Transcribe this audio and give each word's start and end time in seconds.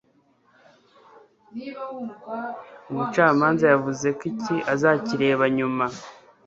umucamanza 2.89 3.65
yavuze 3.73 4.07
ko 4.17 4.23
iki 4.31 4.55
azakireba 4.73 5.45
nyuma 5.57 5.85